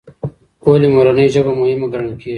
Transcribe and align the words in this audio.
ولې 0.71 0.87
مورنۍ 0.95 1.25
ژبه 1.33 1.51
مهمه 1.61 1.87
ګڼل 1.93 2.13
کېږي؟ 2.21 2.29